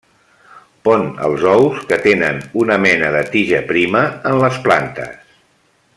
[0.87, 5.41] Pon els ous, que tenen una mena de tija prima, en les plantes.